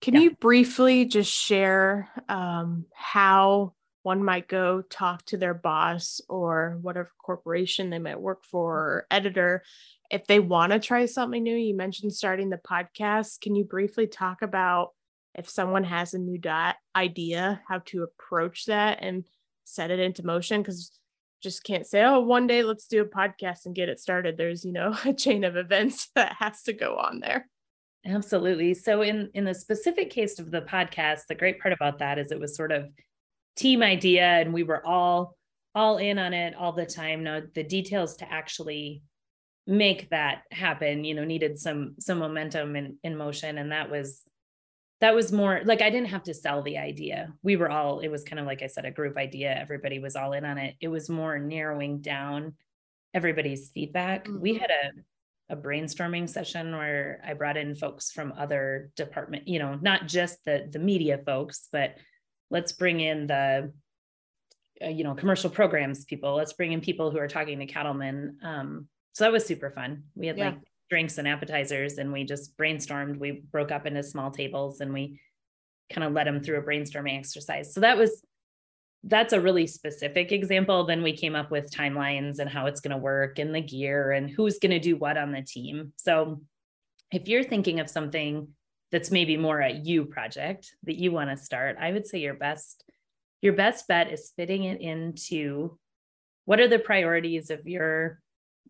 [0.00, 0.20] can yeah.
[0.20, 7.10] you briefly just share um, how one might go talk to their boss or whatever
[7.22, 8.48] corporation they might work mm.
[8.50, 9.62] for or editor
[10.10, 11.56] if they want to try something new?
[11.56, 13.40] You mentioned starting the podcast.
[13.40, 14.90] Can you briefly talk about
[15.34, 19.24] if someone has a new dot idea, how to approach that and
[19.64, 20.62] set it into motion?
[20.62, 20.98] Because
[21.42, 24.36] just can't say, oh, one day let's do a podcast and get it started.
[24.36, 27.48] There's, you know, a chain of events that has to go on there.
[28.06, 28.74] Absolutely.
[28.74, 32.30] So in in the specific case of the podcast, the great part about that is
[32.30, 32.88] it was sort of
[33.58, 35.36] team idea and we were all
[35.74, 37.24] all in on it all the time.
[37.24, 39.02] Now the details to actually
[39.66, 43.90] make that happen, you know, needed some some momentum and in, in motion and that
[43.90, 44.22] was
[45.00, 47.32] that was more like I didn't have to sell the idea.
[47.42, 49.54] We were all it was kind of like I said a group idea.
[49.54, 50.76] Everybody was all in on it.
[50.80, 52.54] It was more narrowing down
[53.12, 54.24] everybody's feedback.
[54.24, 54.40] Mm-hmm.
[54.40, 54.90] We had a
[55.50, 60.44] a brainstorming session where I brought in folks from other department, you know, not just
[60.44, 61.94] the the media folks, but
[62.50, 63.72] let's bring in the
[64.84, 66.34] uh, you know commercial programs people.
[66.34, 68.38] Let's bring in people who are talking to cattlemen.
[68.42, 70.04] Um, so that was super fun.
[70.14, 70.50] We had yeah.
[70.50, 70.58] like
[70.90, 73.18] drinks and appetizers, and we just brainstormed.
[73.18, 75.20] We broke up into small tables, and we
[75.90, 77.72] kind of led them through a brainstorming exercise.
[77.72, 78.22] So that was
[79.04, 80.84] that's a really specific example.
[80.84, 84.10] Then we came up with timelines and how it's going to work and the gear
[84.12, 85.92] and who's going to do what on the team.
[85.96, 86.42] So
[87.12, 88.48] if you're thinking of something
[88.90, 92.34] that's maybe more a you project that you want to start, I would say your
[92.34, 92.84] best
[93.40, 95.78] your best bet is fitting it into
[96.44, 98.20] what are the priorities of your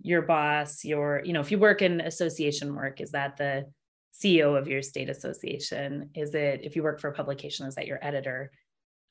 [0.01, 3.67] your boss, your you know, if you work in association work, is that the
[4.15, 6.11] CEO of your state association?
[6.15, 8.51] Is it if you work for a publication, is that your editor?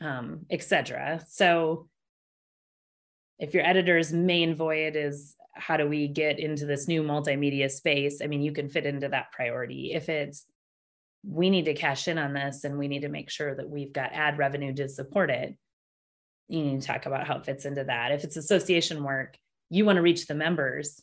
[0.01, 1.23] um, etc.
[1.27, 1.87] So
[3.39, 8.21] if your editor's main void is how do we get into this new multimedia space,
[8.21, 9.93] I mean, you can fit into that priority.
[9.93, 10.45] If it's
[11.27, 13.91] we need to cash in on this and we need to make sure that we've
[13.91, 15.55] got ad revenue to support it,
[16.47, 18.11] you need to talk about how it fits into that.
[18.11, 19.37] If it's association work,
[19.69, 21.01] you want to reach the members.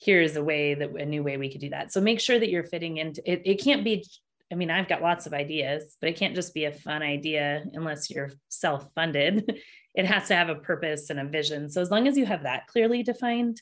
[0.00, 1.92] Here's a way that a new way we could do that.
[1.92, 3.42] So make sure that you're fitting into it.
[3.44, 4.04] It can't be
[4.50, 7.64] I mean, I've got lots of ideas, but it can't just be a fun idea
[7.74, 9.60] unless you're self funded.
[9.94, 11.68] it has to have a purpose and a vision.
[11.68, 13.60] So, as long as you have that clearly defined,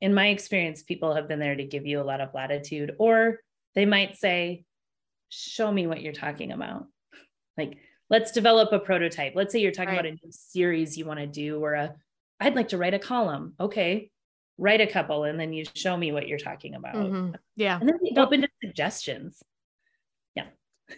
[0.00, 3.38] in my experience, people have been there to give you a lot of latitude, or
[3.76, 4.64] they might say,
[5.28, 6.86] Show me what you're talking about.
[7.56, 7.78] Like,
[8.10, 9.34] let's develop a prototype.
[9.36, 10.00] Let's say you're talking right.
[10.00, 11.94] about a new series you want to do, or a,
[12.40, 13.54] I'd like to write a column.
[13.60, 14.10] Okay,
[14.58, 16.94] write a couple and then you show me what you're talking about.
[16.94, 17.34] Mm-hmm.
[17.56, 17.78] Yeah.
[17.78, 19.42] And then open to suggestions.
[20.34, 20.46] Yeah.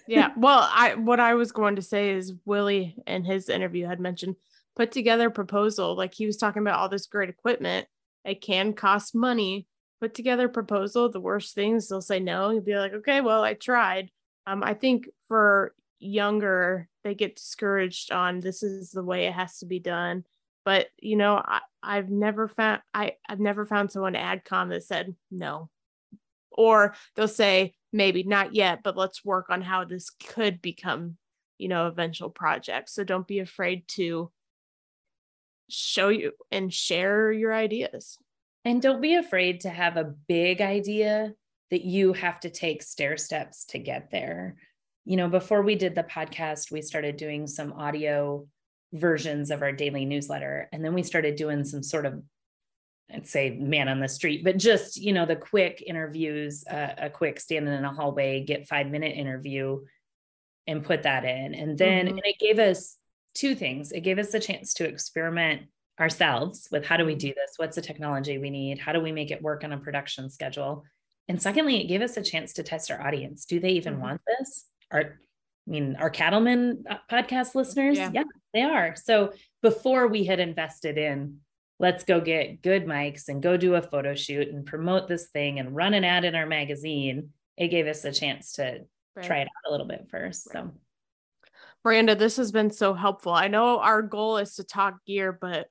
[0.07, 0.31] yeah.
[0.37, 4.37] Well, I what I was going to say is Willie in his interview had mentioned
[4.77, 5.97] put together a proposal.
[5.97, 7.87] Like he was talking about all this great equipment.
[8.25, 9.67] It can cost money.
[10.01, 11.09] Put together a proposal.
[11.09, 12.51] The worst things they'll say no.
[12.51, 14.11] You'll be like, okay, well, I tried.
[14.47, 19.59] Um, I think for younger, they get discouraged on this is the way it has
[19.59, 20.25] to be done
[20.69, 24.85] but you know I, i've never found I, i've never found someone at adcom that
[24.85, 25.71] said no
[26.51, 31.17] or they'll say maybe not yet but let's work on how this could become
[31.57, 34.31] you know eventual project so don't be afraid to
[35.71, 38.19] show you and share your ideas
[38.69, 41.33] and don't be afraid to have a big idea
[41.71, 44.57] that you have to take stair steps to get there
[45.05, 48.47] you know before we did the podcast we started doing some audio
[48.93, 50.69] versions of our daily newsletter.
[50.73, 52.23] And then we started doing some sort of,
[53.13, 57.11] I'd say man on the street, but just, you know, the quick interviews, uh, a
[57.11, 59.85] quick standing in a hallway, get five minute interview
[60.67, 61.55] and put that in.
[61.55, 62.17] And then mm-hmm.
[62.17, 62.97] and it gave us
[63.35, 63.93] two things.
[63.93, 65.63] It gave us a chance to experiment
[66.01, 67.55] ourselves with how do we do this?
[67.57, 68.79] What's the technology we need?
[68.79, 70.85] How do we make it work on a production schedule?
[71.29, 73.45] And secondly, it gave us a chance to test our audience.
[73.45, 74.03] Do they even mm-hmm.
[74.03, 74.65] want this?
[74.91, 75.19] Are
[75.69, 78.11] I mean, our cattlemen uh, podcast listeners, yeah.
[78.15, 78.23] yeah.
[78.55, 78.97] They are.
[78.97, 81.41] So before we had invested in,
[81.79, 85.59] let's go get good mics and go do a photo shoot and promote this thing
[85.59, 88.81] and run an ad in our magazine, it gave us a chance to
[89.15, 89.27] right.
[89.27, 90.49] try it out a little bit first.
[90.55, 90.65] Right.
[90.65, 90.73] So
[91.89, 93.33] Miranda, this has been so helpful.
[93.33, 95.69] I know our goal is to talk gear, but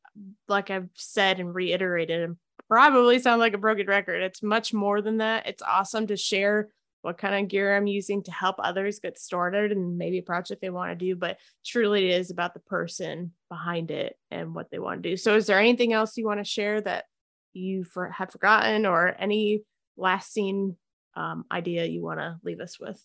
[0.47, 2.38] like I've said and reiterated and
[2.68, 5.45] probably sound like a broken record, it's much more than that.
[5.45, 6.70] It's awesome to share
[7.03, 10.59] what kind of gear I'm using to help others get started and maybe a project
[10.59, 14.72] they want to do, but truly it is about the person behind it and what
[14.72, 15.18] they want to do.
[15.18, 17.05] So is there anything else you want to share that
[17.53, 19.61] you for, have forgotten or any
[19.97, 20.78] lasting
[21.15, 22.99] um, idea you want to leave us with?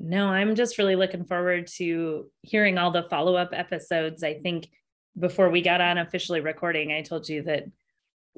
[0.00, 4.22] No, I'm just really looking forward to hearing all the follow up episodes.
[4.22, 4.70] I think
[5.18, 7.64] before we got on officially recording, I told you that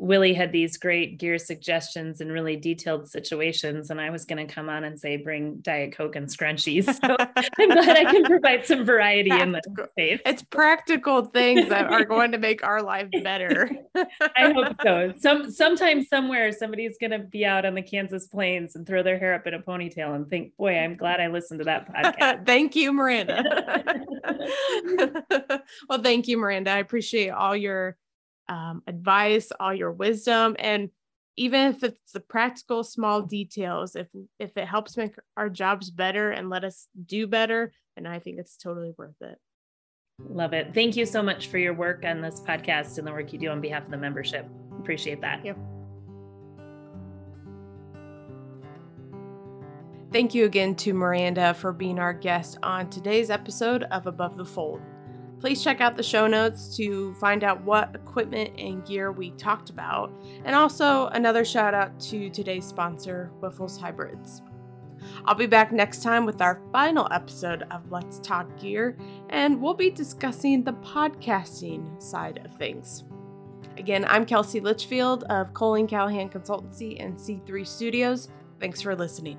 [0.00, 3.90] Willie had these great gear suggestions and really detailed situations.
[3.90, 6.86] And I was going to come on and say, bring Diet Coke and scrunchies.
[6.86, 7.16] So
[7.58, 9.60] I'm glad I can provide some variety in the
[9.92, 10.20] space.
[10.24, 13.70] It's practical things that are going to make our life better.
[13.94, 15.12] I hope so.
[15.18, 19.18] Some sometime somewhere somebody's going to be out on the Kansas plains and throw their
[19.18, 22.46] hair up in a ponytail and think, boy, I'm glad I listened to that podcast.
[22.46, 23.44] thank you, Miranda.
[25.88, 26.70] well, thank you, Miranda.
[26.70, 27.98] I appreciate all your
[28.50, 30.90] um, advice, all your wisdom, and
[31.36, 36.30] even if it's the practical small details, if if it helps make our jobs better
[36.30, 39.38] and let us do better, and I think it's totally worth it.
[40.28, 40.74] Love it.
[40.74, 43.48] Thank you so much for your work on this podcast and the work you do
[43.48, 44.46] on behalf of the membership.
[44.78, 45.44] Appreciate that.
[45.44, 45.56] Yep.
[50.12, 54.44] Thank you again to Miranda for being our guest on today's episode of Above the
[54.44, 54.82] Fold.
[55.40, 59.70] Please check out the show notes to find out what equipment and gear we talked
[59.70, 60.12] about,
[60.44, 64.42] and also another shout out to today's sponsor, Wyffels Hybrids.
[65.24, 68.98] I'll be back next time with our final episode of Let's Talk Gear,
[69.30, 73.04] and we'll be discussing the podcasting side of things.
[73.78, 78.28] Again, I'm Kelsey Litchfield of Colleen Callahan Consultancy and C3 Studios.
[78.58, 79.38] Thanks for listening.